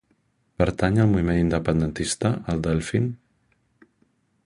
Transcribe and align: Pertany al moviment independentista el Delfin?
Pertany 0.61 0.97
al 1.03 1.11
moviment 1.11 1.43
independentista 1.43 2.35
el 2.55 2.65
Delfin? 2.71 3.07